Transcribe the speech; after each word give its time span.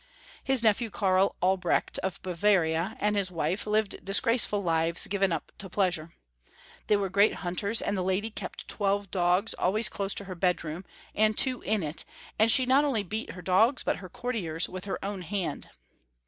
His 0.43 0.63
nephew, 0.63 0.89
Karl 0.89 1.35
Albrecht 1.43 1.99
of 1.99 2.19
Bavaria, 2.23 2.97
and 2.99 3.15
his 3.15 3.29
wife 3.31 3.67
lived 3.67 4.03
disgraceful 4.03 4.63
lives, 4.63 5.05
given 5.05 5.31
up 5.31 5.51
to 5.59 5.69
pleasure. 5.69 6.15
They 6.87 6.97
were 6.97 7.07
great 7.07 7.33
himters, 7.35 7.83
and 7.85 7.95
the 7.95 8.01
lady 8.01 8.31
kept 8.31 8.67
twelve 8.67 9.11
dogs 9.11 9.53
always 9.53 9.89
close 9.89 10.15
to 10.15 10.23
her 10.25 10.33
bedroom, 10.33 10.85
and 11.13 11.37
two 11.37 11.61
in 11.61 11.83
it, 11.83 12.03
and 12.39 12.51
she 12.51 12.65
not 12.65 12.83
only 12.83 13.03
beat 13.03 13.33
her 13.33 13.43
dogs, 13.43 13.83
but 13.83 13.97
her 13.97 14.09
courtiers 14.09 14.67
with 14.67 14.85
her 14.85 14.97
own 15.05 15.21
hand. 15.21 15.69